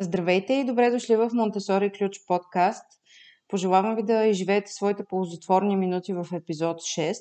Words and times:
Здравейте 0.00 0.54
и 0.54 0.64
добре 0.64 0.90
дошли 0.90 1.16
в 1.16 1.30
Монтесори 1.32 1.90
Ключ 1.90 2.26
подкаст. 2.26 2.84
Пожелавам 3.48 3.96
ви 3.96 4.02
да 4.02 4.24
изживеете 4.26 4.72
своите 4.72 5.04
ползотворни 5.04 5.76
минути 5.76 6.12
в 6.12 6.26
епизод 6.32 6.76
6. 6.76 7.14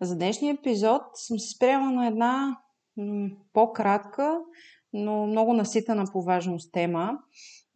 За 0.00 0.16
днешния 0.16 0.54
епизод 0.54 1.02
съм 1.14 1.38
се 1.38 1.56
спряла 1.56 1.90
на 1.90 2.06
една 2.06 2.56
м- 2.96 3.30
по-кратка, 3.52 4.38
но 4.92 5.26
много 5.26 5.52
наситена 5.52 6.04
по 6.12 6.22
важност 6.22 6.72
тема. 6.72 7.18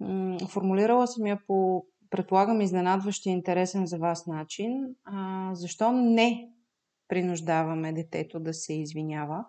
М- 0.01 0.39
формулирала 0.49 1.07
съм 1.07 1.27
я 1.27 1.41
по, 1.47 1.87
предполагам, 2.11 2.61
изненадващи 2.61 3.31
интересен 3.31 3.87
за 3.87 3.99
вас 3.99 4.27
начин. 4.27 4.95
А, 5.05 5.51
защо 5.55 5.93
не 5.93 6.49
принуждаваме 7.09 7.93
детето 7.93 8.41
да 8.41 8.55
се 8.55 8.75
извинява? 8.75 9.45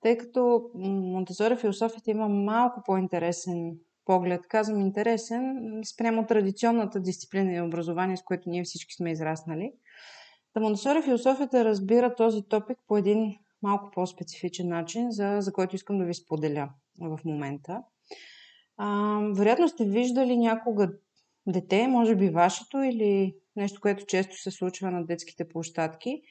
Тъй 0.00 0.18
като 0.18 0.70
Монтесори 0.74 1.56
философията 1.56 2.10
има 2.10 2.28
малко 2.28 2.82
по-интересен 2.86 3.76
поглед. 4.04 4.40
Казвам 4.48 4.80
интересен 4.80 5.80
спрямо 5.84 6.26
традиционната 6.26 7.00
дисциплина 7.00 7.52
и 7.52 7.60
образование, 7.60 8.16
с 8.16 8.22
което 8.22 8.50
ние 8.50 8.64
всички 8.64 8.94
сме 8.94 9.10
израснали. 9.10 9.72
Та 10.54 10.60
Монтесори 10.60 11.02
философията 11.02 11.64
разбира 11.64 12.14
този 12.14 12.42
топик 12.42 12.78
по 12.88 12.96
един 12.96 13.36
малко 13.62 13.90
по-специфичен 13.90 14.68
начин, 14.68 15.10
за, 15.10 15.36
за 15.40 15.52
който 15.52 15.76
искам 15.76 15.98
да 15.98 16.04
ви 16.04 16.14
споделя 16.14 16.68
в 17.00 17.18
момента. 17.24 17.82
А, 18.76 19.18
вероятно 19.34 19.68
сте 19.68 19.84
виждали 19.84 20.36
някога 20.36 20.92
дете, 21.46 21.88
може 21.88 22.16
би 22.16 22.28
вашето 22.28 22.78
или 22.78 23.36
нещо, 23.56 23.80
което 23.80 24.06
често 24.06 24.36
се 24.36 24.50
случва 24.50 24.90
на 24.90 25.06
детските 25.06 25.48
площадки. 25.48 26.22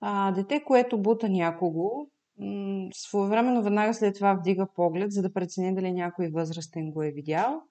А, 0.00 0.32
дете, 0.32 0.64
което 0.64 1.02
бута 1.02 1.28
някого, 1.28 2.10
своевременно 2.94 3.62
веднага 3.62 3.94
след 3.94 4.14
това 4.14 4.34
вдига 4.34 4.66
поглед, 4.74 5.12
за 5.12 5.22
да 5.22 5.32
прецени 5.32 5.74
дали 5.74 5.92
някой 5.92 6.28
възрастен 6.28 6.90
го 6.90 7.02
е 7.02 7.10
видял. 7.10 7.62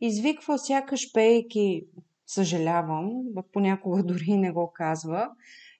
Извиква 0.00 0.58
сякаш 0.58 1.12
пейки 1.12 1.84
съжалявам, 2.26 3.10
понякога 3.52 4.02
дори 4.04 4.36
не 4.36 4.52
го 4.52 4.72
казва 4.74 5.30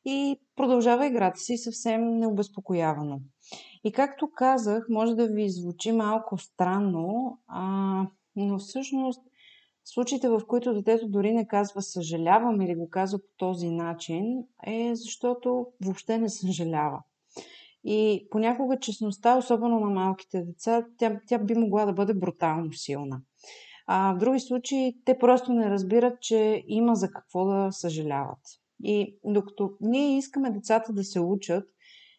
и 0.04 0.40
продължава 0.56 1.06
играта 1.06 1.40
си 1.40 1.56
съвсем 1.56 2.18
необезпокоявано. 2.18 3.20
И 3.84 3.92
както 3.92 4.30
казах, 4.36 4.86
може 4.88 5.14
да 5.14 5.28
ви 5.28 5.48
звучи 5.48 5.92
малко 5.92 6.38
странно, 6.38 7.38
а, 7.46 8.06
но 8.36 8.58
всъщност 8.58 9.22
случаите, 9.84 10.28
в 10.28 10.42
които 10.48 10.74
детето 10.74 11.08
дори 11.08 11.32
не 11.32 11.46
казва 11.46 11.82
съжалявам 11.82 12.60
или 12.60 12.74
го 12.74 12.90
казва 12.90 13.18
по 13.18 13.28
този 13.36 13.70
начин, 13.70 14.44
е 14.66 14.90
защото 14.94 15.66
въобще 15.84 16.18
не 16.18 16.28
съжалява. 16.28 17.02
И 17.84 18.26
понякога 18.30 18.78
честността, 18.78 19.38
особено 19.38 19.80
на 19.80 19.90
малките 19.90 20.42
деца, 20.42 20.86
тя, 20.98 21.20
тя 21.26 21.38
би 21.38 21.54
могла 21.54 21.86
да 21.86 21.92
бъде 21.92 22.14
брутално 22.14 22.72
силна. 22.72 23.20
А 23.86 24.14
в 24.14 24.18
други 24.18 24.40
случаи 24.40 24.96
те 25.04 25.18
просто 25.18 25.52
не 25.52 25.70
разбират, 25.70 26.20
че 26.20 26.64
има 26.66 26.94
за 26.94 27.10
какво 27.10 27.44
да 27.44 27.72
съжаляват. 27.72 28.38
И 28.84 29.18
докато 29.24 29.70
ние 29.80 30.16
искаме 30.16 30.50
децата 30.50 30.92
да 30.92 31.04
се 31.04 31.20
учат 31.20 31.64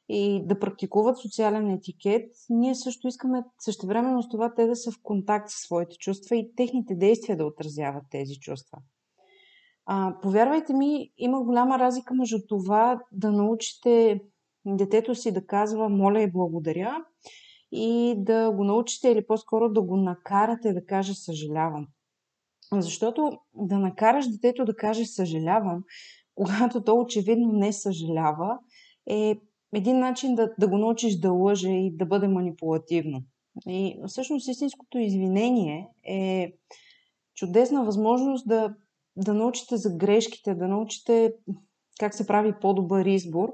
и 0.09 0.43
да 0.45 0.59
практикуват 0.59 1.17
социален 1.17 1.71
етикет, 1.71 2.31
ние 2.49 2.75
също 2.75 3.07
искаме 3.07 3.43
същевременно 3.59 4.23
с 4.23 4.29
това 4.29 4.53
те 4.53 4.67
да 4.67 4.75
са 4.75 4.91
в 4.91 4.99
контакт 5.03 5.49
с 5.49 5.53
своите 5.53 5.95
чувства 5.97 6.35
и 6.35 6.55
техните 6.55 6.95
действия 6.95 7.37
да 7.37 7.45
отразяват 7.45 8.03
тези 8.11 8.33
чувства. 8.35 8.77
А, 9.85 10.15
повярвайте 10.21 10.73
ми, 10.73 11.11
има 11.17 11.43
голяма 11.43 11.79
разлика 11.79 12.13
между 12.13 12.37
това 12.47 12.99
да 13.11 13.31
научите 13.31 14.21
детето 14.65 15.15
си 15.15 15.31
да 15.31 15.45
казва 15.45 15.89
моля 15.89 16.21
и 16.21 16.31
благодаря 16.31 16.97
и 17.71 18.15
да 18.17 18.51
го 18.51 18.63
научите 18.63 19.09
или 19.09 19.25
по-скоро 19.25 19.69
да 19.69 19.81
го 19.81 19.97
накарате 19.97 20.73
да 20.73 20.85
каже 20.85 21.13
съжалявам. 21.13 21.87
Защото 22.73 23.31
да 23.55 23.79
накараш 23.79 24.27
детето 24.27 24.65
да 24.65 24.75
каже 24.75 25.05
съжалявам, 25.05 25.83
когато 26.35 26.83
то 26.83 26.95
очевидно 26.95 27.51
не 27.51 27.73
съжалява, 27.73 28.59
е 29.09 29.35
един 29.75 29.99
начин 29.99 30.35
да, 30.35 30.53
да 30.59 30.67
го 30.67 30.77
научиш 30.77 31.19
да 31.19 31.31
лъже 31.31 31.69
и 31.69 31.95
да 31.97 32.05
бъде 32.05 32.27
манипулативно. 32.27 33.23
И 33.67 33.99
всъщност 34.07 34.47
истинското 34.47 34.97
извинение 34.97 35.89
е 36.03 36.53
чудесна 37.35 37.85
възможност 37.85 38.47
да, 38.47 38.75
да 39.15 39.33
научите 39.33 39.77
за 39.77 39.95
грешките, 39.97 40.55
да 40.55 40.67
научите 40.67 41.33
как 41.99 42.13
се 42.13 42.27
прави 42.27 42.53
по-добър 42.61 43.05
избор 43.05 43.53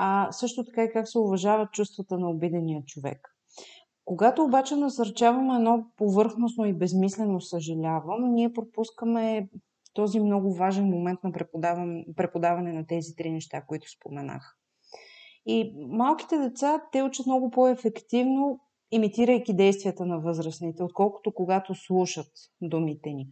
а 0.00 0.32
също 0.32 0.64
така 0.64 0.84
и 0.84 0.92
как 0.92 1.08
се 1.08 1.18
уважават 1.18 1.72
чувствата 1.72 2.18
на 2.18 2.30
обидения 2.30 2.82
човек. 2.86 3.34
Когато 4.04 4.44
обаче 4.44 4.76
насърчаваме 4.76 5.54
едно 5.54 5.86
повърхностно 5.96 6.66
и 6.66 6.72
безмислено 6.72 7.40
съжалявам, 7.40 8.34
ние 8.34 8.52
пропускаме 8.52 9.48
този 9.94 10.20
много 10.20 10.54
важен 10.54 10.84
момент 10.84 11.20
на 11.24 11.32
преподаване, 12.16 12.72
на 12.72 12.86
тези 12.86 13.14
три 13.16 13.30
неща, 13.30 13.64
които 13.66 13.90
споменах. 13.90 14.56
И 15.46 15.74
малките 15.88 16.38
деца, 16.38 16.82
те 16.92 17.02
учат 17.02 17.26
много 17.26 17.50
по-ефективно, 17.50 18.60
имитирайки 18.90 19.54
действията 19.54 20.06
на 20.06 20.20
възрастните, 20.20 20.82
отколкото 20.82 21.34
когато 21.34 21.74
слушат 21.74 22.30
думите 22.62 23.10
ни. 23.10 23.28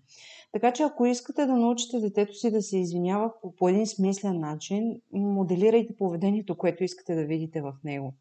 Така 0.52 0.72
че 0.72 0.82
ако 0.82 1.06
искате 1.06 1.46
да 1.46 1.56
научите 1.56 2.00
детето 2.00 2.34
си 2.34 2.50
да 2.50 2.62
се 2.62 2.78
извинява 2.78 3.32
по, 3.42 3.54
по 3.56 3.68
един 3.68 3.86
смислен 3.86 4.40
начин, 4.40 5.00
моделирайте 5.12 5.96
поведението, 5.96 6.56
което 6.56 6.84
искате 6.84 7.14
да 7.14 7.24
видите 7.24 7.60
в 7.60 7.72
него. 7.84 8.14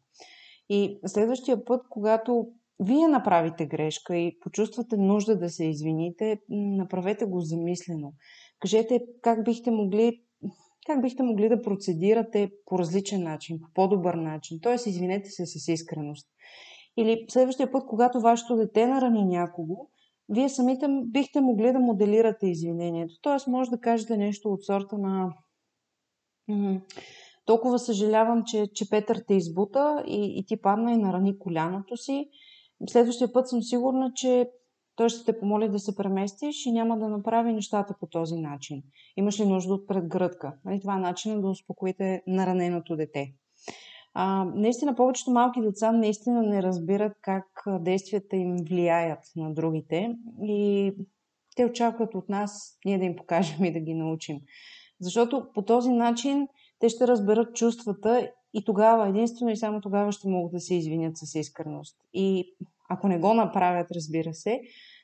И 0.68 0.98
следващия 1.06 1.64
път, 1.64 1.82
когато 1.90 2.48
вие 2.80 3.08
направите 3.08 3.66
грешка 3.66 4.16
и 4.16 4.38
почувствате 4.40 4.96
нужда 4.96 5.38
да 5.38 5.48
се 5.50 5.64
извините, 5.64 6.40
направете 6.50 7.24
го 7.24 7.40
замислено. 7.40 8.12
Кажете 8.60 9.00
как 9.22 9.44
бихте 9.44 9.70
могли 9.70 10.22
как 10.86 11.02
бихте 11.02 11.22
могли 11.22 11.48
да 11.48 11.62
процедирате 11.62 12.50
по 12.66 12.78
различен 12.78 13.22
начин, 13.22 13.60
по 13.60 13.66
по-добър 13.74 14.14
начин. 14.14 14.58
Тоест, 14.62 14.86
извинете 14.86 15.30
се 15.30 15.46
с 15.46 15.68
искреност. 15.68 16.28
Или 16.96 17.26
следващия 17.28 17.72
път, 17.72 17.86
когато 17.86 18.20
вашето 18.20 18.56
дете 18.56 18.86
нарани 18.86 19.24
някого, 19.24 19.88
вие 20.28 20.48
самите 20.48 20.86
бихте 21.04 21.40
могли 21.40 21.72
да 21.72 21.78
моделирате 21.78 22.46
извинението. 22.46 23.14
Тоест, 23.22 23.46
може 23.46 23.70
да 23.70 23.80
кажете 23.80 24.16
нещо 24.16 24.48
от 24.48 24.64
сорта 24.64 24.98
на 24.98 25.34
толкова 27.46 27.78
съжалявам, 27.78 28.42
че, 28.46 28.66
че 28.74 28.90
Петър 28.90 29.22
те 29.26 29.34
избута 29.34 30.04
и, 30.06 30.38
и 30.38 30.44
ти 30.46 30.60
падна 30.60 30.92
и 30.92 30.96
нарани 30.96 31.38
коляното 31.38 31.96
си. 31.96 32.28
Следващия 32.88 33.32
път 33.32 33.48
съм 33.48 33.62
сигурна, 33.62 34.12
че 34.14 34.50
той 34.96 35.08
ще 35.08 35.24
те 35.24 35.40
помоли 35.40 35.68
да 35.68 35.78
се 35.78 35.96
преместиш 35.96 36.66
и 36.66 36.72
няма 36.72 36.98
да 36.98 37.08
направи 37.08 37.52
нещата 37.52 37.94
по 38.00 38.06
този 38.06 38.36
начин. 38.36 38.82
Имаш 39.16 39.40
ли 39.40 39.46
нужда 39.46 39.74
от 39.74 39.88
предгръдка? 39.88 40.58
Нали, 40.64 40.80
това 40.80 40.94
е 40.94 41.00
начинът 41.00 41.42
да 41.42 41.48
успокоите 41.48 42.22
нараненото 42.26 42.96
дете. 42.96 43.34
А, 44.18 44.44
наистина, 44.44 44.94
повечето 44.94 45.30
малки 45.30 45.60
деца 45.60 45.92
наистина 45.92 46.42
не 46.42 46.62
разбират 46.62 47.12
как 47.22 47.44
действията 47.80 48.36
им 48.36 48.56
влияят 48.68 49.18
на 49.36 49.54
другите 49.54 50.16
и 50.42 50.92
те 51.56 51.64
очакват 51.64 52.14
от 52.14 52.28
нас 52.28 52.78
ние 52.84 52.98
да 52.98 53.04
им 53.04 53.16
покажем 53.16 53.64
и 53.64 53.72
да 53.72 53.80
ги 53.80 53.94
научим. 53.94 54.40
Защото 55.00 55.46
по 55.54 55.62
този 55.62 55.90
начин 55.90 56.48
те 56.78 56.88
ще 56.88 57.06
разберат 57.06 57.56
чувствата 57.56 58.30
и 58.54 58.64
тогава, 58.64 59.08
единствено 59.08 59.50
и 59.50 59.56
само 59.56 59.80
тогава 59.80 60.12
ще 60.12 60.28
могат 60.28 60.52
да 60.52 60.60
се 60.60 60.74
извинят 60.74 61.16
с 61.16 61.34
искреност. 61.34 61.96
И 62.14 62.54
ако 62.88 63.08
не 63.08 63.18
го 63.18 63.34
направят, 63.34 63.90
разбира 63.90 64.34
се, 64.34 64.60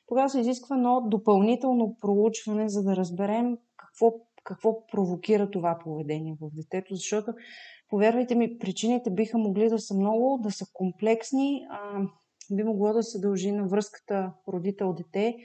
тогава 0.07 0.29
се 0.29 0.39
изисква 0.39 0.75
едно 0.75 1.01
допълнително 1.07 1.97
проучване, 2.01 2.69
за 2.69 2.83
да 2.83 2.95
разберем 2.95 3.57
какво, 3.77 4.11
какво 4.43 4.85
провокира 4.87 5.51
това 5.51 5.79
поведение 5.83 6.37
в 6.41 6.49
детето, 6.53 6.95
защото 6.95 7.33
Повярвайте 7.93 8.35
ми, 8.35 8.57
причините 8.57 9.09
биха 9.09 9.37
могли 9.37 9.69
да 9.69 9.79
са 9.79 9.95
много, 9.95 10.39
да 10.43 10.51
са 10.51 10.65
комплексни. 10.73 11.65
А, 11.69 12.01
би 12.51 12.63
могло 12.63 12.93
да 12.93 13.03
се 13.03 13.19
дължи 13.19 13.51
на 13.51 13.67
връзката 13.67 14.33
родител-дете, 14.47 15.35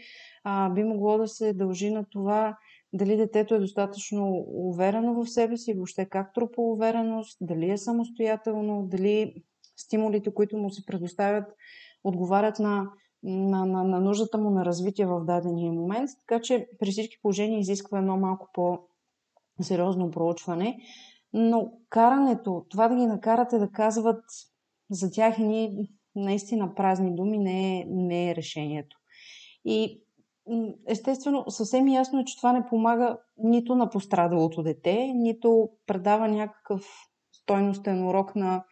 а, 0.44 0.70
би 0.70 0.84
могло 0.84 1.18
да 1.18 1.28
се 1.28 1.52
дължи 1.52 1.90
на 1.90 2.04
това 2.10 2.56
дали 2.92 3.16
детето 3.16 3.54
е 3.54 3.58
достатъчно 3.58 4.44
уверено 4.48 5.14
в 5.14 5.30
себе 5.30 5.56
си, 5.56 5.74
въобще 5.74 6.06
как 6.06 6.34
трупа 6.34 6.62
увереност, 6.62 7.38
дали 7.40 7.70
е 7.70 7.76
самостоятелно, 7.76 8.86
дали 8.86 9.34
стимулите, 9.76 10.34
които 10.34 10.56
му 10.56 10.70
се 10.70 10.86
предоставят, 10.86 11.44
отговарят 12.04 12.58
на, 12.58 12.90
на, 13.22 13.66
на, 13.66 13.84
на 13.84 14.00
нуждата 14.00 14.38
му 14.38 14.50
на 14.50 14.64
развитие 14.64 15.06
в 15.06 15.24
дадения 15.24 15.72
момент. 15.72 16.10
Така 16.26 16.40
че 16.40 16.68
при 16.78 16.90
всички 16.90 17.18
положения 17.22 17.60
изисква 17.60 17.98
едно 17.98 18.16
малко 18.16 18.48
по-сериозно 18.52 20.10
проучване. 20.10 20.78
Но 21.32 21.72
карането, 21.88 22.66
това 22.68 22.88
да 22.88 22.96
ги 22.96 23.06
накарате 23.06 23.58
да 23.58 23.70
казват 23.70 24.24
за 24.90 25.10
тях 25.10 25.38
едни 25.38 25.88
наистина 26.16 26.74
празни 26.74 27.14
думи 27.14 27.38
не 27.38 27.78
е, 27.78 27.84
не 27.88 28.30
е 28.30 28.34
решението. 28.34 28.96
И 29.64 30.02
естествено, 30.86 31.44
съвсем 31.48 31.88
ясно 31.88 32.20
е, 32.20 32.24
че 32.24 32.36
това 32.36 32.52
не 32.52 32.66
помага 32.66 33.18
нито 33.38 33.74
на 33.74 33.90
пострадалото 33.90 34.62
дете, 34.62 35.12
нито 35.14 35.68
предава 35.86 36.28
някакъв 36.28 36.86
стойностен 37.32 38.08
урок 38.08 38.36
на, 38.36 38.64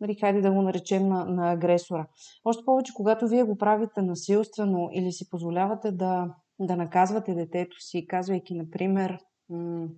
нали, 0.00 0.14
хайде 0.20 0.40
да 0.40 0.52
го 0.52 0.62
наречем 0.62 1.08
на, 1.08 1.24
на 1.24 1.52
агресора. 1.52 2.06
Още 2.44 2.64
повече, 2.64 2.92
когато 2.94 3.28
вие 3.28 3.44
го 3.44 3.58
правите 3.58 4.02
насилствено 4.02 4.88
или 4.92 5.12
си 5.12 5.30
позволявате 5.30 5.92
да, 5.92 6.34
да 6.60 6.76
наказвате 6.76 7.34
детето 7.34 7.80
си, 7.80 8.06
казвайки, 8.06 8.54
например, 8.54 9.18
м- 9.48 9.88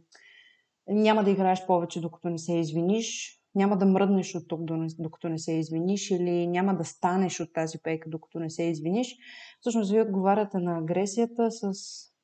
няма 0.89 1.25
да 1.25 1.31
играеш 1.31 1.67
повече, 1.67 2.01
докато 2.01 2.31
не 2.31 2.39
се 2.39 2.55
извиниш, 2.55 3.37
няма 3.55 3.79
да 3.79 3.87
мръднеш 3.87 4.35
от 4.35 4.49
тук, 4.49 4.61
докато 4.99 5.29
не 5.29 5.39
се 5.39 5.53
извиниш, 5.53 6.11
или 6.11 6.47
няма 6.47 6.77
да 6.77 6.85
станеш 6.85 7.41
от 7.41 7.53
тази 7.53 7.79
пейка, 7.83 8.11
докато 8.11 8.41
не 8.41 8.51
се 8.51 8.63
извиниш. 8.63 9.17
Всъщност, 9.61 9.91
вие 9.91 10.03
отговаряте 10.03 10.59
на 10.59 10.79
агресията 10.79 11.51
с 11.51 11.73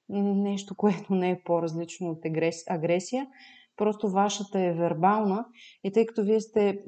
нещо, 0.09 0.75
което 0.75 1.15
не 1.15 1.31
е 1.31 1.43
по-различно 1.45 2.11
от 2.11 2.19
агресия. 2.69 3.27
Просто 3.77 4.11
вашата 4.11 4.61
е 4.61 4.73
вербална 4.73 5.47
и 5.85 5.93
тъй 5.93 6.07
като 6.07 6.25
вие 6.25 6.41
сте 6.41 6.85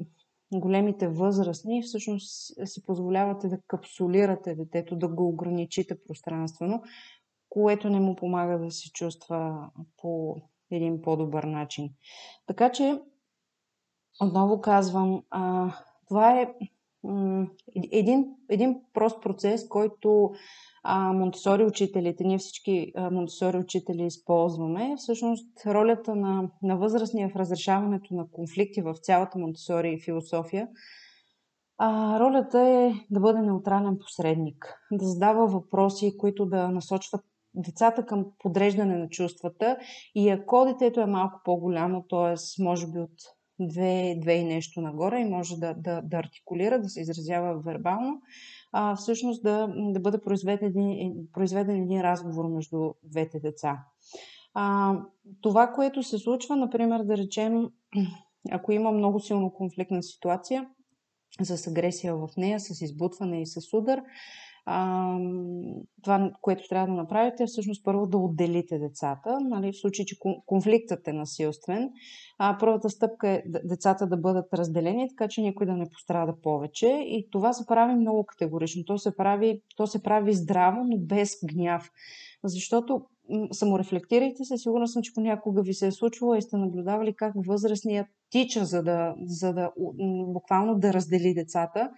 големите 0.53 1.07
възрастни, 1.07 1.81
всъщност 1.81 2.53
си 2.65 2.85
позволявате 2.85 3.47
да 3.47 3.61
капсулирате 3.67 4.55
детето, 4.55 4.95
да 4.95 5.07
го 5.07 5.27
ограничите 5.27 6.03
пространствено, 6.07 6.83
което 7.49 7.89
не 7.89 7.99
му 7.99 8.15
помага 8.15 8.59
да 8.59 8.71
се 8.71 8.91
чувства 8.91 9.69
по 9.97 10.35
един 10.71 11.01
по-добър 11.01 11.43
начин. 11.43 11.89
Така 12.47 12.71
че, 12.71 13.01
отново 14.21 14.61
казвам, 14.61 15.23
а, 15.29 15.73
това 16.07 16.41
е 16.41 16.53
м- 17.03 17.47
един, 17.91 18.35
един 18.49 18.81
прост 18.93 19.21
процес, 19.21 19.67
който 19.67 20.31
Монтесори 21.13 21.63
учителите, 21.63 22.23
ние 22.23 22.37
всички 22.37 22.91
Монтесори 23.11 23.57
учители 23.57 24.05
използваме. 24.05 24.95
Всъщност 24.97 25.47
ролята 25.65 26.15
на, 26.15 26.49
на 26.63 26.77
възрастния 26.77 27.29
в 27.29 27.35
разрешаването 27.35 28.13
на 28.13 28.27
конфликти 28.31 28.81
в 28.81 28.95
цялата 29.01 29.39
Монтесори 29.39 30.01
философия, 30.05 30.67
а, 31.77 32.19
ролята 32.19 32.59
е 32.59 32.93
да 33.11 33.19
бъде 33.19 33.41
неутрален 33.41 33.97
посредник, 33.99 34.75
да 34.91 35.05
задава 35.05 35.47
въпроси, 35.47 36.17
които 36.17 36.45
да 36.45 36.67
насочват 36.71 37.21
децата 37.53 38.05
към 38.05 38.25
подреждане 38.39 38.97
на 38.97 39.09
чувствата 39.09 39.77
и 40.15 40.29
ако 40.29 40.65
детето 40.65 41.01
е 41.01 41.05
малко 41.05 41.41
по-голямо, 41.43 42.05
т.е. 42.09 42.63
може 42.63 42.87
би 42.87 42.99
от 42.99 43.38
две, 43.59 44.15
две 44.21 44.33
и 44.33 44.43
нещо 44.43 44.81
нагоре 44.81 45.19
и 45.19 45.29
може 45.29 45.55
да, 45.57 45.73
да, 45.73 46.01
да 46.01 46.17
артикулира, 46.17 46.81
да 46.81 46.89
се 46.89 47.01
изразява 47.01 47.59
вербално, 47.59 48.21
а, 48.71 48.95
всъщност 48.95 49.43
да, 49.43 49.73
да 49.77 49.99
бъде 49.99 50.21
произведен 50.21 50.73
произведен 51.33 51.81
един 51.81 52.01
разговор 52.01 52.47
между 52.47 52.93
двете 53.03 53.39
деца. 53.39 53.79
А, 54.53 54.95
това, 55.41 55.67
което 55.67 56.03
се 56.03 56.17
случва, 56.17 56.55
например, 56.55 57.03
да 57.03 57.17
речем, 57.17 57.69
ако 58.51 58.71
има 58.71 58.91
много 58.91 59.19
силно 59.19 59.53
конфликтна 59.53 60.03
ситуация, 60.03 60.69
с 61.41 61.67
агресия 61.67 62.15
в 62.15 62.29
нея, 62.37 62.59
с 62.59 62.81
избутване 62.81 63.41
и 63.41 63.45
с 63.45 63.73
удар, 63.73 64.01
това, 66.01 66.31
което 66.41 66.67
трябва 66.69 66.87
да 66.87 66.93
направите 66.93 67.43
е 67.43 67.47
всъщност 67.47 67.85
първо 67.85 68.07
да 68.07 68.17
отделите 68.17 68.79
децата. 68.79 69.39
Нали, 69.39 69.71
в 69.71 69.79
случай, 69.79 70.05
че 70.05 70.17
конфликтът 70.45 71.07
е 71.07 71.13
насилствен, 71.13 71.89
а, 72.37 72.57
първата 72.59 72.89
стъпка 72.89 73.29
е 73.29 73.43
децата 73.63 74.07
да 74.07 74.17
бъдат 74.17 74.53
разделени, 74.53 75.09
така 75.09 75.27
че 75.27 75.41
никой 75.41 75.65
да 75.65 75.73
не 75.73 75.89
пострада 75.89 76.35
повече. 76.43 76.87
И 76.87 77.27
това 77.31 77.53
се 77.53 77.65
прави 77.65 77.95
много 77.95 78.25
категорично. 78.25 78.83
То 78.85 78.97
се 78.97 79.15
прави, 79.15 79.61
то 79.77 79.87
се 79.87 80.03
прави 80.03 80.33
здраво, 80.33 80.83
но 80.83 80.97
без 80.97 81.31
гняв. 81.45 81.91
Защото 82.43 83.05
саморефлектирайте 83.51 84.43
се, 84.43 84.57
сигурна 84.57 84.87
съм, 84.87 85.01
че 85.01 85.13
понякога 85.13 85.61
ви 85.61 85.73
се 85.73 85.87
е 85.87 85.91
случвало 85.91 86.35
и 86.35 86.41
сте 86.41 86.57
наблюдавали 86.57 87.13
как 87.13 87.33
възрастният 87.47 88.07
тича, 88.29 88.65
за 88.65 88.83
да, 88.83 89.15
за 89.25 89.53
да 89.53 89.71
буквално 90.27 90.79
да 90.79 90.93
раздели 90.93 91.33
децата, 91.33 91.91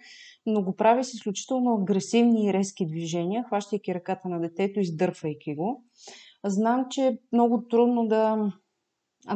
но 0.46 0.62
го 0.62 0.76
прави 0.76 1.04
с 1.04 1.14
изключително 1.14 1.74
агресивни 1.74 2.46
и 2.46 2.52
резки 2.52 2.86
движения, 2.86 3.44
хващайки 3.44 3.94
ръката 3.94 4.28
на 4.28 4.40
детето, 4.40 4.80
издърпвайки 4.80 5.54
го. 5.54 5.84
Знам, 6.44 6.86
че 6.90 7.06
е 7.06 7.18
много 7.32 7.64
трудно 7.70 8.06
да, 8.06 8.52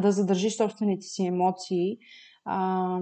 да 0.01 0.13
задържиш 0.13 0.57
собствените 0.57 1.07
си 1.07 1.27
емоции 1.27 1.99
а, 2.45 2.99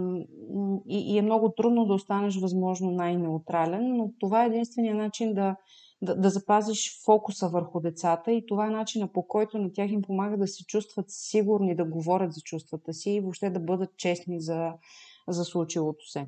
и, 0.89 1.15
и 1.15 1.19
е 1.19 1.23
много 1.23 1.53
трудно 1.57 1.87
да 1.87 1.95
останеш 1.95 2.37
възможно 2.37 2.91
най-неутрален, 2.91 3.97
но 3.97 4.11
това 4.21 4.45
е 4.45 4.47
единствения 4.47 4.95
начин 4.95 5.35
да, 5.35 5.57
да, 6.05 6.15
да 6.17 6.31
запазиш 6.31 7.03
фокуса 7.05 7.49
върху 7.49 7.81
децата 7.81 8.33
и 8.33 8.47
това 8.47 8.67
е 8.67 8.71
начина 8.71 9.13
по 9.13 9.29
който 9.29 9.59
на 9.59 9.73
тях 9.73 9.91
им 9.91 10.03
помага 10.03 10.37
да 10.37 10.47
се 10.47 10.65
чувстват 10.65 11.07
сигурни, 11.09 11.77
да 11.77 11.85
говорят 11.85 12.33
за 12.33 12.41
чувствата 12.41 12.93
си 12.93 13.11
и 13.11 13.21
въобще 13.21 13.51
да 13.51 13.61
бъдат 13.61 13.97
честни 13.97 14.41
за, 14.41 14.73
за 15.29 15.45
случилото 15.45 16.09
се. 16.09 16.27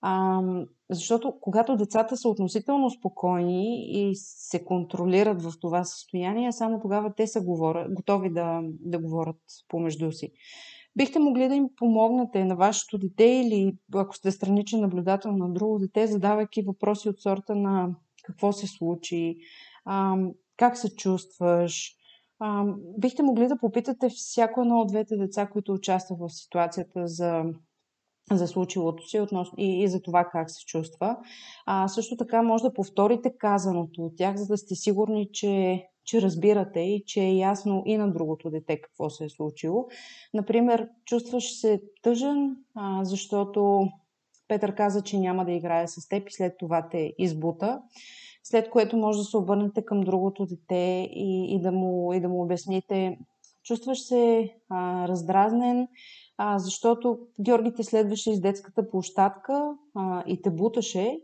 А, 0.00 0.40
защото 0.90 1.34
когато 1.40 1.76
децата 1.76 2.16
са 2.16 2.28
относително 2.28 2.90
спокойни 2.90 3.86
и 3.88 4.14
се 4.14 4.64
контролират 4.64 5.42
в 5.42 5.52
това 5.60 5.84
състояние, 5.84 6.52
само 6.52 6.80
тогава 6.80 7.14
те 7.16 7.26
са 7.26 7.40
говорят, 7.40 7.94
готови 7.94 8.30
да, 8.30 8.60
да 8.64 8.98
говорят 8.98 9.40
помежду 9.68 10.12
си. 10.12 10.32
Бихте 10.96 11.18
могли 11.18 11.48
да 11.48 11.54
им 11.54 11.68
помогнете 11.76 12.44
на 12.44 12.56
вашето 12.56 12.98
дете 12.98 13.24
или 13.24 13.76
ако 13.94 14.16
сте 14.16 14.30
страничен 14.30 14.80
наблюдател 14.80 15.32
на 15.32 15.52
друго 15.52 15.78
дете, 15.78 16.06
задавайки 16.06 16.62
въпроси 16.62 17.08
от 17.08 17.20
сорта 17.20 17.54
на 17.54 17.94
какво 18.26 18.52
се 18.52 18.66
случи, 18.66 19.36
а, 19.84 20.16
как 20.56 20.76
се 20.76 20.96
чувстваш. 20.96 21.92
А, 22.38 22.64
бихте 22.98 23.22
могли 23.22 23.46
да 23.46 23.58
попитате 23.58 24.08
всяко 24.08 24.60
едно 24.60 24.80
от 24.80 24.88
двете 24.88 25.16
деца, 25.16 25.46
които 25.46 25.72
участват 25.72 26.18
в 26.18 26.28
ситуацията 26.28 27.06
за 27.06 27.44
за 28.32 28.46
случилото 28.46 29.08
си 29.08 29.20
относно, 29.20 29.54
и, 29.58 29.82
и 29.82 29.88
за 29.88 30.02
това 30.02 30.24
как 30.32 30.50
се 30.50 30.64
чувства. 30.64 31.16
А, 31.66 31.88
също 31.88 32.16
така 32.16 32.42
може 32.42 32.62
да 32.62 32.72
повторите 32.72 33.36
казаното 33.38 34.02
от 34.02 34.16
тях, 34.16 34.36
за 34.36 34.46
да 34.46 34.56
сте 34.56 34.74
сигурни, 34.74 35.28
че, 35.32 35.84
че 36.04 36.22
разбирате 36.22 36.80
и 36.80 37.02
че 37.06 37.20
е 37.20 37.36
ясно 37.36 37.82
и 37.86 37.96
на 37.96 38.12
другото 38.12 38.50
дете 38.50 38.80
какво 38.80 39.10
се 39.10 39.24
е 39.24 39.28
случило. 39.28 39.86
Например, 40.34 40.88
чувстваш 41.04 41.60
се 41.60 41.82
тъжен, 42.02 42.56
а, 42.74 43.04
защото 43.04 43.88
Петър 44.48 44.74
каза, 44.74 45.02
че 45.02 45.18
няма 45.18 45.44
да 45.44 45.52
играе 45.52 45.88
с 45.88 46.08
теб 46.08 46.28
и 46.28 46.32
след 46.32 46.58
това 46.58 46.88
те 46.90 47.14
избута. 47.18 47.82
След 48.42 48.70
което 48.70 48.96
може 48.96 49.18
да 49.18 49.24
се 49.24 49.36
обърнете 49.36 49.84
към 49.84 50.00
другото 50.00 50.46
дете 50.46 51.08
и, 51.10 51.54
и, 51.54 51.60
да, 51.60 51.72
му, 51.72 52.12
и 52.12 52.20
да 52.20 52.28
му 52.28 52.42
обясните. 52.42 53.18
Чувстваш 53.64 54.00
се 54.00 54.54
а, 54.68 55.08
раздразнен, 55.08 55.88
а, 56.36 56.58
защото 56.58 57.18
Георги 57.40 57.74
те 57.74 57.82
следваше 57.82 58.30
из 58.30 58.40
детската 58.40 58.90
площадка 58.90 59.74
а, 59.94 60.22
и 60.26 60.42
те 60.42 60.50
буташе. 60.50 61.20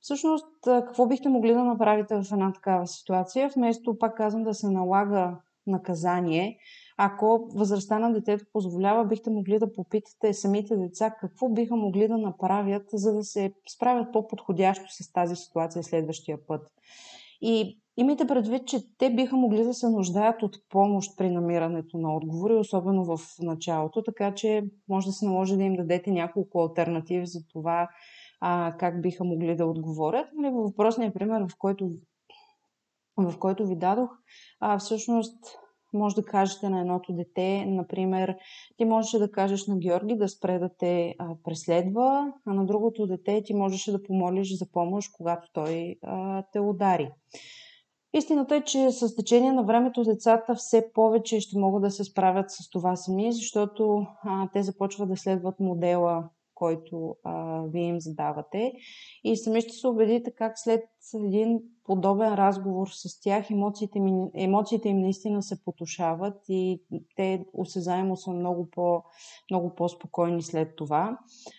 Всъщност, 0.00 0.46
какво 0.62 1.06
бихте 1.06 1.28
могли 1.28 1.52
да 1.52 1.64
направите 1.64 2.14
в 2.14 2.32
една 2.32 2.52
такава 2.52 2.86
ситуация, 2.86 3.50
вместо, 3.56 3.98
пак 3.98 4.16
казвам, 4.16 4.42
да 4.42 4.54
се 4.54 4.70
налага 4.70 5.36
наказание, 5.66 6.58
ако 6.96 7.48
възрастта 7.54 7.98
на 7.98 8.12
детето 8.12 8.44
позволява, 8.52 9.04
бихте 9.04 9.30
могли 9.30 9.58
да 9.58 9.72
попитате 9.72 10.34
самите 10.34 10.76
деца 10.76 11.10
какво 11.20 11.48
биха 11.48 11.76
могли 11.76 12.08
да 12.08 12.18
направят, 12.18 12.82
за 12.92 13.14
да 13.14 13.24
се 13.24 13.54
справят 13.68 14.12
по-подходящо 14.12 14.84
с 14.88 15.12
тази 15.12 15.36
ситуация 15.36 15.82
следващия 15.82 16.46
път. 16.46 16.72
И 17.40 17.80
имайте 17.96 18.26
предвид, 18.26 18.66
че 18.66 18.96
те 18.98 19.14
биха 19.14 19.36
могли 19.36 19.64
да 19.64 19.74
се 19.74 19.88
нуждаят 19.88 20.42
от 20.42 20.56
помощ 20.68 21.18
при 21.18 21.30
намирането 21.30 21.98
на 21.98 22.16
отговори, 22.16 22.54
особено 22.54 23.04
в 23.04 23.20
началото, 23.40 24.02
така 24.02 24.34
че 24.34 24.64
може 24.88 25.06
да 25.06 25.12
се 25.12 25.26
наложи 25.26 25.56
да 25.56 25.62
им 25.62 25.74
дадете 25.74 26.10
няколко 26.10 26.60
альтернативи 26.60 27.26
за 27.26 27.40
това 27.52 27.88
а, 28.40 28.74
как 28.78 29.02
биха 29.02 29.24
могли 29.24 29.56
да 29.56 29.66
отговорят. 29.66 30.26
Нали, 30.34 30.52
във 30.52 30.64
въпросния 30.64 31.12
пример, 31.12 31.42
в 31.48 31.56
който, 31.58 31.90
в 33.16 33.38
който 33.38 33.66
ви 33.66 33.76
дадох, 33.76 34.10
а, 34.60 34.78
всъщност 34.78 35.58
може 35.92 36.14
да 36.14 36.24
кажете 36.24 36.68
на 36.68 36.80
едното 36.80 37.12
дете, 37.12 37.66
например, 37.66 38.36
ти 38.76 38.84
можеше 38.84 39.18
да 39.18 39.30
кажеш 39.30 39.66
на 39.66 39.78
Георги 39.78 40.16
да 40.16 40.28
спре 40.28 40.58
да 40.58 40.70
те 40.78 41.14
а, 41.18 41.28
преследва, 41.44 42.32
а 42.46 42.54
на 42.54 42.66
другото 42.66 43.06
дете 43.06 43.42
ти 43.44 43.54
можеше 43.54 43.92
да 43.92 44.02
помолиш 44.02 44.58
за 44.58 44.70
помощ, 44.72 45.12
когато 45.16 45.48
той 45.52 45.96
а, 46.02 46.42
те 46.52 46.60
удари. 46.60 47.10
Истината 48.14 48.56
е, 48.56 48.64
че 48.64 48.90
с 48.90 49.16
течение 49.16 49.52
на 49.52 49.62
времето 49.62 50.02
децата 50.02 50.54
все 50.54 50.92
повече 50.92 51.40
ще 51.40 51.58
могат 51.58 51.82
да 51.82 51.90
се 51.90 52.04
справят 52.04 52.50
с 52.50 52.70
това 52.70 52.96
сами, 52.96 53.32
защото 53.32 54.06
а, 54.24 54.48
те 54.52 54.62
започват 54.62 55.08
да 55.08 55.16
следват 55.16 55.60
модела 55.60 56.28
който 56.62 57.16
а, 57.24 57.62
вие 57.62 57.86
им 57.86 58.00
задавате. 58.00 58.72
И 59.24 59.36
сами 59.36 59.60
ще 59.60 59.72
се 59.72 59.86
убедите 59.86 60.30
как 60.30 60.52
след 60.56 60.84
един 61.14 61.60
подобен 61.84 62.34
разговор 62.34 62.88
с 62.88 63.20
тях 63.20 63.50
емоциите, 63.50 64.00
ми, 64.00 64.30
емоциите 64.34 64.88
им 64.88 65.00
наистина 65.00 65.42
се 65.42 65.64
потушават 65.64 66.34
и 66.48 66.82
те 67.16 67.44
осезаемо 67.52 68.16
са 68.16 68.30
много, 68.30 68.70
по, 68.70 69.02
много 69.50 69.74
по-спокойни 69.74 70.42
след 70.42 70.76
това. 70.76 71.18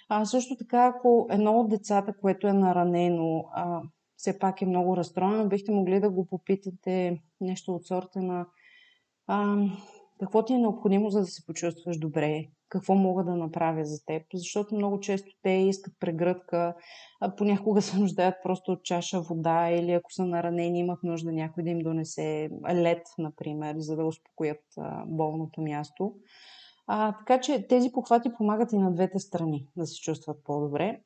А, 0.09 0.25
също 0.25 0.55
така, 0.57 0.93
ако 0.95 1.27
едно 1.29 1.59
от 1.59 1.69
децата, 1.69 2.13
което 2.21 2.47
е 2.47 2.53
наранено, 2.53 3.45
а, 3.53 3.81
все 4.17 4.39
пак 4.39 4.61
е 4.61 4.65
много 4.65 4.97
разстроено, 4.97 5.49
бихте 5.49 5.71
могли 5.71 5.99
да 5.99 6.09
го 6.09 6.25
попитате 6.25 7.21
нещо 7.41 7.75
от 7.75 7.85
сорта 7.85 8.21
на 8.21 8.45
а, 9.27 9.55
какво 10.19 10.45
ти 10.45 10.53
е 10.53 10.57
необходимо, 10.57 11.09
за 11.09 11.19
да 11.19 11.25
се 11.25 11.45
почувстваш 11.45 11.97
добре, 11.97 12.47
какво 12.73 12.95
мога 12.95 13.23
да 13.23 13.35
направя 13.35 13.85
за 13.85 14.05
теб, 14.05 14.23
защото 14.33 14.75
много 14.75 14.99
често 14.99 15.31
те 15.43 15.49
искат 15.49 15.93
прегръдка, 15.99 16.75
а 17.21 17.35
понякога 17.35 17.81
се 17.81 17.97
нуждаят 17.97 18.35
просто 18.43 18.71
от 18.71 18.83
чаша 18.83 19.21
вода 19.21 19.69
или 19.69 19.91
ако 19.91 20.11
са 20.11 20.25
наранени 20.25 20.79
имат 20.79 21.03
нужда 21.03 21.31
някой 21.31 21.63
да 21.63 21.69
им 21.69 21.79
донесе 21.79 22.49
лед, 22.73 23.01
например, 23.17 23.75
за 23.77 23.95
да 23.95 24.05
успокоят 24.05 24.63
болното 25.05 25.61
място. 25.61 26.15
А, 26.87 27.17
така 27.17 27.41
че 27.41 27.67
тези 27.67 27.91
похвати 27.91 28.33
помагат 28.37 28.73
и 28.73 28.77
на 28.77 28.93
двете 28.93 29.19
страни 29.19 29.67
да 29.77 29.85
се 29.85 30.01
чувстват 30.01 30.43
по-добре. 30.43 31.01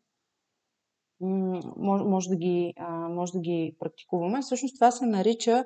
Може, 1.20 2.04
може, 2.04 2.30
да, 2.30 2.36
ги, 2.36 2.74
а, 2.78 2.90
може 3.10 3.32
да 3.32 3.40
ги 3.40 3.76
практикуваме. 3.80 4.42
Всъщност 4.42 4.76
това 4.76 4.92
се 4.92 5.06
нарича 5.06 5.66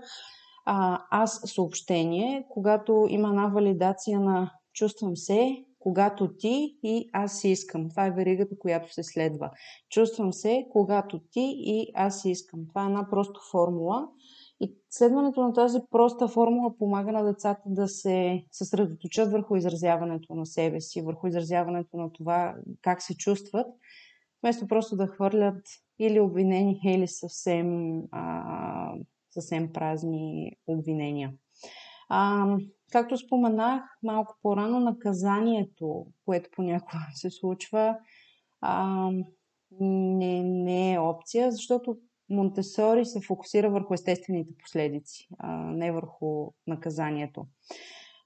а, 0.65 1.01
аз 1.11 1.41
съобщение, 1.45 2.45
когато 2.49 3.07
има 3.09 3.27
една 3.27 3.47
валидация 3.47 4.19
на 4.19 4.51
чувствам 4.73 5.17
се, 5.17 5.65
когато 5.81 6.35
ти 6.37 6.77
и 6.83 7.09
аз 7.13 7.39
си 7.39 7.49
искам. 7.49 7.89
Това 7.89 8.05
е 8.05 8.11
веригата, 8.11 8.59
която 8.59 8.93
се 8.93 9.03
следва. 9.03 9.51
Чувствам 9.89 10.33
се, 10.33 10.65
когато 10.71 11.19
ти 11.31 11.55
и 11.57 11.91
аз 11.93 12.25
искам. 12.25 12.67
Това 12.67 12.83
е 12.83 12.85
една 12.85 13.09
проста 13.09 13.39
формула. 13.51 14.07
И 14.59 14.75
следването 14.89 15.41
на 15.41 15.53
тази 15.53 15.79
проста 15.91 16.27
формула 16.27 16.77
помага 16.77 17.11
на 17.11 17.23
децата 17.23 17.61
да 17.65 17.87
се 17.87 18.45
съсредоточат 18.51 19.31
върху 19.31 19.55
изразяването 19.55 20.35
на 20.35 20.45
себе 20.45 20.81
си, 20.81 21.01
върху 21.01 21.27
изразяването 21.27 21.97
на 21.97 22.11
това 22.11 22.55
как 22.81 23.01
се 23.01 23.17
чувстват, 23.17 23.67
вместо 24.43 24.67
просто 24.67 24.95
да 24.95 25.07
хвърлят 25.07 25.61
или 25.99 26.19
обвинения, 26.19 26.79
или 26.85 27.07
съвсем, 27.07 28.01
а, 28.11 28.93
съвсем 29.31 29.73
празни 29.73 30.51
обвинения. 30.67 31.33
А, 32.09 32.45
както 32.91 33.17
споменах 33.17 33.83
малко 34.03 34.35
по-рано, 34.41 34.79
наказанието, 34.79 36.05
което 36.25 36.49
понякога 36.55 36.99
се 37.13 37.29
случва, 37.29 37.97
а, 38.61 39.09
не, 39.79 40.43
не 40.43 40.93
е 40.93 40.99
опция, 40.99 41.51
защото 41.51 41.97
Монтесори 42.29 43.05
се 43.05 43.21
фокусира 43.21 43.69
върху 43.69 43.93
естествените 43.93 44.53
последици, 44.63 45.27
а 45.39 45.55
не 45.55 45.91
върху 45.91 46.51
наказанието. 46.67 47.45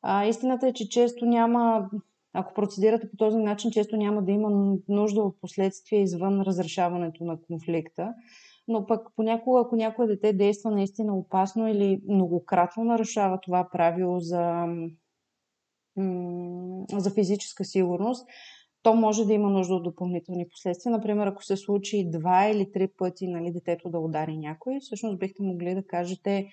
А, 0.02 0.26
истината 0.26 0.68
е, 0.68 0.74
че 0.74 0.90
често 0.90 1.26
няма, 1.26 1.90
ако 2.34 2.54
процедирате 2.54 3.10
по 3.10 3.18
този 3.18 3.38
начин, 3.38 3.72
често 3.72 3.98
няма 3.98 4.24
да 4.24 4.32
има 4.32 4.78
нужда 4.88 5.22
от 5.22 5.42
последствия 5.42 6.02
извън 6.02 6.42
разрешаването 6.42 7.24
на 7.24 7.42
конфликта. 7.42 8.14
Но 8.68 8.86
пък 8.86 9.08
понякога, 9.16 9.62
ако 9.62 9.76
някое 9.76 10.08
дете 10.08 10.34
действа 10.34 10.72
наистина 10.72 11.18
опасно 11.18 11.68
или 11.68 12.02
многократно 12.10 12.84
нарушава 12.84 13.40
това 13.42 13.70
правило 13.72 14.20
за, 14.20 14.66
за 16.92 17.12
физическа 17.12 17.66
сигурност, 17.66 18.28
то 18.84 18.96
може 18.96 19.26
да 19.26 19.34
има 19.34 19.50
нужда 19.50 19.76
от 19.76 19.84
допълнителни 19.84 20.50
последствия. 20.50 20.92
Например, 20.92 21.28
ако 21.28 21.44
се 21.44 21.58
случи 21.58 22.10
два 22.10 22.48
или 22.48 22.72
три 22.72 22.88
пъти 22.98 23.28
нали, 23.28 23.52
детето 23.52 23.90
да 23.90 24.00
удари 24.00 24.38
някой, 24.38 24.80
всъщност 24.82 25.20
бихте 25.20 25.44
могли 25.44 25.76
да 25.76 25.88
кажете 25.88 26.48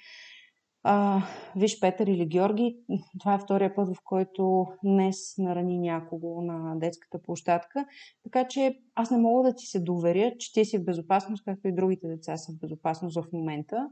а, 0.83 1.23
виж 1.57 1.81
Петър 1.81 2.07
или 2.07 2.27
Георги, 2.27 2.77
това 3.21 3.35
е 3.35 3.39
втория 3.39 3.75
път, 3.75 3.89
в 3.89 4.01
който 4.05 4.67
днес 4.85 5.39
нарани 5.39 5.79
някого 5.79 6.43
на 6.43 6.77
детската 6.77 7.23
площадка. 7.23 7.87
Така 8.25 8.49
че 8.49 8.79
аз 8.95 9.11
не 9.11 9.19
мога 9.19 9.49
да 9.49 9.57
ти 9.57 9.67
се 9.67 9.81
доверя, 9.81 10.33
че 10.39 10.53
ти 10.53 10.65
си 10.65 10.79
в 10.79 10.85
безопасност, 10.85 11.45
както 11.45 11.69
и 11.69 11.75
другите 11.75 12.09
деца 12.09 12.37
са 12.37 12.53
в 12.53 12.59
безопасност 12.59 13.21
в 13.21 13.33
момента 13.33 13.89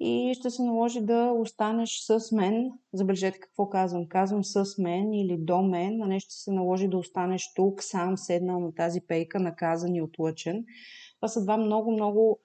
и 0.00 0.34
ще 0.34 0.50
се 0.50 0.62
наложи 0.62 1.00
да 1.00 1.32
останеш 1.40 2.04
с 2.06 2.32
мен. 2.32 2.70
Забележете 2.92 3.40
какво 3.40 3.68
казвам. 3.68 4.08
Казвам 4.08 4.44
с 4.44 4.78
мен 4.78 5.12
или 5.12 5.36
до 5.38 5.62
мен, 5.62 6.02
а 6.02 6.06
не 6.06 6.20
ще 6.20 6.34
се 6.34 6.52
наложи 6.52 6.88
да 6.88 6.98
останеш 6.98 7.52
тук, 7.54 7.82
сам 7.82 8.18
седнал 8.18 8.60
на 8.60 8.74
тази 8.74 9.00
пейка, 9.00 9.40
наказан 9.40 9.94
и 9.94 10.02
отлъчен. 10.02 10.64
Това 11.16 11.28
са 11.28 11.42
два 11.42 11.56
много-много 11.56 12.40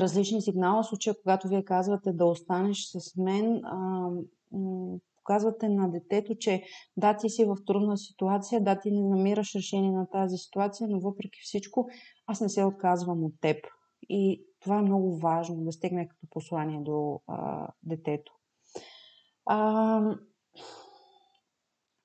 различни 0.00 0.42
сигнала. 0.42 0.82
В 0.82 0.86
случая, 0.86 1.14
когато 1.22 1.48
вие 1.48 1.64
казвате 1.64 2.12
да 2.12 2.24
останеш 2.24 2.84
с 2.84 3.16
мен, 3.16 3.60
ам, 3.64 4.18
показвате 5.16 5.68
на 5.68 5.90
детето, 5.90 6.34
че 6.38 6.62
да, 6.96 7.16
ти 7.16 7.30
си 7.30 7.44
в 7.44 7.56
трудна 7.66 7.98
ситуация, 7.98 8.64
да, 8.64 8.80
ти 8.80 8.90
не 8.90 9.02
намираш 9.02 9.54
решение 9.54 9.92
на 9.92 10.10
тази 10.10 10.36
ситуация, 10.36 10.88
но 10.88 11.00
въпреки 11.00 11.40
всичко 11.42 11.88
аз 12.26 12.40
не 12.40 12.48
се 12.48 12.64
отказвам 12.64 13.24
от 13.24 13.32
теб. 13.40 13.56
И 14.08 14.44
това 14.60 14.78
е 14.78 14.82
много 14.82 15.18
важно 15.18 15.64
да 15.64 15.72
стигне 15.72 16.08
като 16.08 16.26
послание 16.30 16.80
до 16.80 17.20
а, 17.26 17.68
детето. 17.82 18.32
А, 19.46 20.00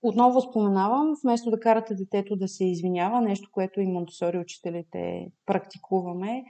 отново 0.01 0.41
споменавам, 0.41 1.13
вместо 1.23 1.51
да 1.51 1.59
карате 1.59 1.95
детето 1.95 2.35
да 2.35 2.47
се 2.47 2.65
извинява, 2.65 3.21
нещо, 3.21 3.49
което 3.51 3.81
и 3.81 3.87
Монтесори 3.87 4.37
учителите 4.37 5.31
практикуваме, 5.45 6.43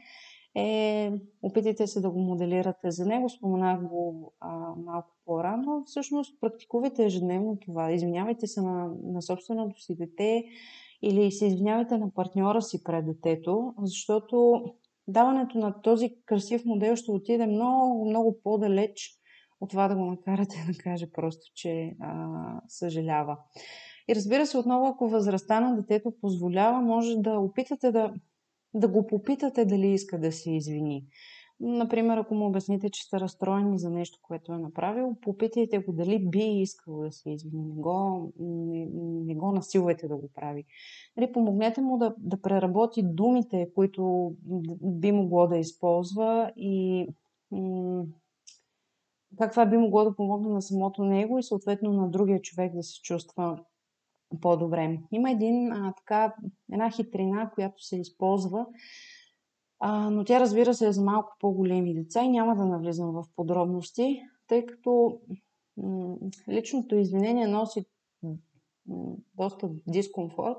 е 0.55 1.11
опитайте 1.41 1.87
се 1.87 2.01
да 2.01 2.09
го 2.09 2.19
моделирате 2.19 2.91
за 2.91 3.05
него. 3.05 3.29
Споменах 3.29 3.81
го 3.81 4.33
а, 4.39 4.49
малко 4.85 5.09
по-рано. 5.25 5.83
Всъщност 5.85 6.41
практикувайте 6.41 7.05
ежедневно 7.05 7.57
това. 7.59 7.91
Извинявайте 7.91 8.47
се 8.47 8.61
на, 8.61 8.91
на 9.03 9.21
собственото 9.21 9.81
си 9.81 9.95
дете 9.95 10.43
или 11.01 11.31
се 11.31 11.47
извинявайте 11.47 11.97
на 11.97 12.13
партньора 12.13 12.61
си 12.61 12.83
пред 12.83 13.05
детето, 13.05 13.73
защото 13.81 14.63
даването 15.07 15.57
на 15.57 15.81
този 15.81 16.15
красив 16.25 16.65
модел 16.65 16.95
ще 16.95 17.11
отиде 17.11 17.47
много, 17.47 18.09
много 18.09 18.37
по-далеч 18.43 19.19
от 19.61 19.69
това 19.69 19.87
да 19.87 19.95
го 19.95 20.05
накарате 20.05 20.55
да 20.71 20.77
каже 20.77 21.11
просто, 21.11 21.51
че 21.55 21.95
а, 22.01 22.61
съжалява. 22.67 23.37
И 24.07 24.15
разбира 24.15 24.45
се, 24.45 24.57
отново, 24.57 24.85
ако 24.85 25.07
възрастта 25.07 25.59
на 25.59 25.75
детето 25.75 26.13
позволява, 26.21 26.81
може 26.81 27.15
да 27.17 27.39
опитате 27.39 27.91
да, 27.91 28.13
да 28.73 28.87
го 28.87 29.07
попитате 29.07 29.65
дали 29.65 29.87
иска 29.87 30.19
да 30.19 30.31
се 30.31 30.51
извини. 30.51 31.05
Например, 31.59 32.17
ако 32.17 32.35
му 32.35 32.47
обясните, 32.47 32.89
че 32.89 33.03
сте 33.03 33.19
разстроени 33.19 33.79
за 33.79 33.89
нещо, 33.89 34.19
което 34.21 34.53
е 34.53 34.57
направил, 34.57 35.15
попитайте 35.21 35.79
го 35.79 35.93
дали 35.93 36.29
би 36.29 36.39
искал 36.39 36.99
да 36.99 37.11
се 37.11 37.29
извини. 37.29 37.63
Не 37.63 37.81
го, 37.81 38.31
не, 38.39 38.87
не 39.25 39.35
го 39.35 39.51
насилвайте 39.51 40.07
да 40.07 40.17
го 40.17 40.29
прави. 40.35 40.65
Нали, 41.17 41.31
помогнете 41.31 41.81
му 41.81 41.97
да, 41.97 42.15
да 42.17 42.41
преработи 42.41 43.01
думите, 43.03 43.69
които 43.75 44.33
би 44.81 45.11
могло 45.11 45.47
да 45.47 45.57
използва 45.57 46.51
и 46.55 47.07
м- 47.51 48.03
как 49.37 49.51
това 49.51 49.65
би 49.65 49.77
могло 49.77 50.03
да 50.03 50.15
помогне 50.15 50.49
на 50.49 50.61
самото 50.61 51.03
него 51.03 51.39
и 51.39 51.43
съответно 51.43 51.93
на 51.93 52.09
другия 52.09 52.41
човек 52.41 52.75
да 52.75 52.83
се 52.83 53.01
чувства 53.01 53.59
по-добре. 54.41 54.99
Има 55.11 55.31
един, 55.31 55.71
а, 55.71 55.93
така, 55.97 56.35
една 56.71 56.91
хитрина, 56.91 57.51
която 57.55 57.83
се 57.83 57.99
използва 57.99 58.65
а, 59.79 60.09
но 60.09 60.23
тя 60.23 60.39
разбира 60.39 60.73
се 60.73 60.87
е 60.87 60.91
за 60.91 61.01
малко 61.01 61.35
по-големи 61.39 61.93
деца 61.93 62.23
и 62.23 62.29
няма 62.29 62.55
да 62.55 62.65
навлизам 62.65 63.11
в 63.11 63.23
подробности, 63.35 64.21
тъй 64.47 64.65
като 64.65 65.19
м- 65.77 66.15
личното 66.49 66.95
извинение 66.95 67.47
носи 67.47 67.85
м- 68.23 68.35
доста 69.37 69.69
дискомфорт. 69.87 70.57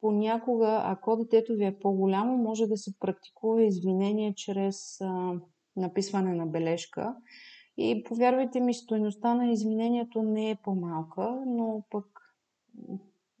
Понякога, 0.00 0.82
ако 0.84 1.16
детето 1.16 1.52
ви 1.52 1.64
е 1.64 1.78
по-голямо, 1.78 2.36
може 2.36 2.66
да 2.66 2.76
се 2.76 2.98
практикува 2.98 3.64
извинение 3.64 4.34
чрез 4.36 5.00
а, 5.00 5.32
написване 5.76 6.34
на 6.34 6.46
бележка. 6.46 7.16
И 7.76 8.04
повярвайте 8.04 8.60
ми, 8.60 8.74
стоеността 8.74 9.34
на 9.34 9.52
извинението 9.52 10.22
не 10.22 10.50
е 10.50 10.58
по-малка, 10.64 11.42
но 11.46 11.84
пък 11.90 12.06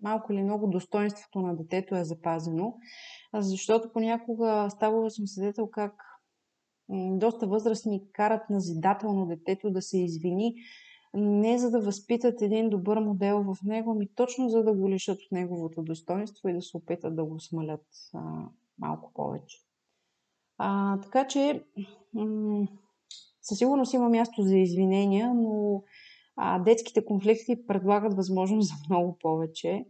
малко 0.02 0.32
или 0.32 0.42
много 0.42 0.66
достоинството 0.66 1.40
на 1.40 1.56
детето 1.56 1.96
е 1.96 2.04
запазено. 2.04 2.74
Защото 3.34 3.92
понякога 3.92 4.70
ставала 4.70 5.10
съм 5.10 5.26
свидетел 5.26 5.66
как 5.66 5.94
доста 6.92 7.46
възрастни 7.46 8.02
карат 8.12 8.50
назидателно 8.50 9.26
детето 9.26 9.70
да 9.70 9.82
се 9.82 9.98
извини, 9.98 10.54
не 11.14 11.58
за 11.58 11.70
да 11.70 11.80
възпитат 11.80 12.42
един 12.42 12.70
добър 12.70 13.00
модел 13.00 13.42
в 13.42 13.56
него, 13.64 13.90
ами 13.90 14.08
точно 14.14 14.48
за 14.48 14.62
да 14.62 14.72
го 14.74 14.90
лишат 14.90 15.18
от 15.18 15.32
неговото 15.32 15.82
достоинство 15.82 16.48
и 16.48 16.54
да 16.54 16.62
се 16.62 16.76
опитат 16.76 17.16
да 17.16 17.24
го 17.24 17.40
смалят 17.40 17.86
а, 18.14 18.20
малко 18.78 19.12
повече. 19.14 19.58
А, 20.58 21.00
така 21.00 21.26
че 21.26 21.64
м- 22.14 22.66
със 23.42 23.58
сигурност 23.58 23.94
има 23.94 24.08
място 24.08 24.42
за 24.42 24.56
извинения, 24.56 25.34
но 25.34 25.82
а, 26.36 26.58
детските 26.58 27.04
конфликти 27.04 27.66
предлагат 27.66 28.14
възможност 28.14 28.68
за 28.68 28.74
много 28.90 29.18
повече. 29.20 29.84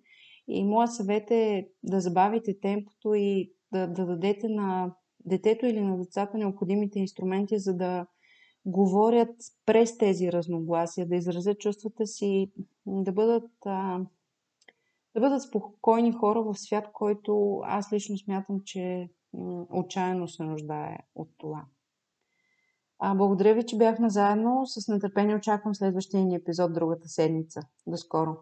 И 0.48 0.64
моят 0.64 0.94
съвет 0.94 1.30
е 1.30 1.68
да 1.82 2.00
забавите 2.00 2.60
темпото 2.60 3.14
и 3.14 3.52
да, 3.72 3.86
да 3.86 4.06
дадете 4.06 4.48
на 4.48 4.94
детето 5.24 5.66
или 5.66 5.80
на 5.80 5.98
децата 5.98 6.38
необходимите 6.38 6.98
инструменти, 6.98 7.58
за 7.58 7.76
да 7.76 8.06
говорят 8.66 9.36
през 9.66 9.98
тези 9.98 10.32
разногласия, 10.32 11.08
да 11.08 11.16
изразят 11.16 11.58
чувствата 11.58 12.06
си, 12.06 12.52
да 12.86 13.12
бъдат, 13.12 13.50
а, 13.66 13.98
да 15.14 15.20
бъдат 15.20 15.42
спокойни 15.42 16.12
хора 16.12 16.42
в 16.42 16.58
свят, 16.58 16.88
който 16.92 17.60
аз 17.64 17.92
лично 17.92 18.18
смятам, 18.18 18.60
че 18.64 19.10
отчаяно 19.70 20.28
се 20.28 20.42
нуждае 20.42 20.98
от 21.14 21.28
това. 21.38 21.64
А, 23.04 23.14
благодаря 23.14 23.54
ви, 23.54 23.66
че 23.66 23.76
бяхме 23.76 24.10
заедно. 24.10 24.66
С 24.66 24.88
нетърпение 24.88 25.36
очаквам 25.36 25.74
следващия 25.74 26.24
ни 26.24 26.34
епизод 26.34 26.72
другата 26.72 27.08
седмица. 27.08 27.60
До 27.86 27.96
скоро! 27.96 28.36